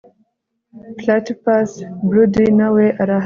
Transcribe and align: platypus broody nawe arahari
platypus 0.99 1.69
broody 2.09 2.45
nawe 2.57 2.83
arahari 3.01 3.19